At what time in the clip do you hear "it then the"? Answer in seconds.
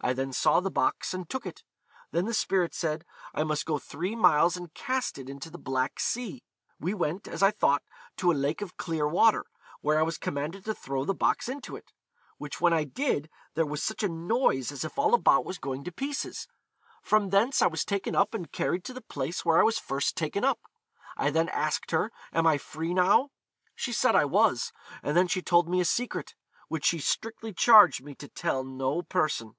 1.44-2.32